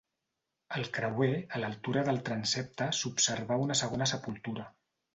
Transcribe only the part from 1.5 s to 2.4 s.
l'altura del